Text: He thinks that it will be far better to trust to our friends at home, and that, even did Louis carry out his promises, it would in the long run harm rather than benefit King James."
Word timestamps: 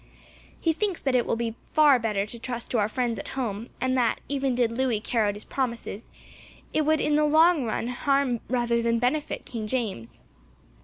He 0.59 0.73
thinks 0.73 0.99
that 0.99 1.13
it 1.13 1.27
will 1.27 1.35
be 1.35 1.53
far 1.73 1.99
better 1.99 2.25
to 2.25 2.39
trust 2.39 2.71
to 2.71 2.79
our 2.79 2.89
friends 2.89 3.19
at 3.19 3.27
home, 3.37 3.67
and 3.79 3.95
that, 3.99 4.19
even 4.27 4.55
did 4.55 4.71
Louis 4.75 4.99
carry 4.99 5.27
out 5.29 5.35
his 5.35 5.43
promises, 5.45 6.09
it 6.73 6.87
would 6.87 6.99
in 6.99 7.17
the 7.17 7.23
long 7.23 7.65
run 7.65 7.89
harm 7.89 8.39
rather 8.49 8.81
than 8.81 8.97
benefit 8.97 9.45
King 9.45 9.67
James." 9.67 10.19